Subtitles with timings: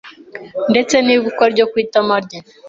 [0.71, 2.39] ndetse n’igufwa ryo ku itama rye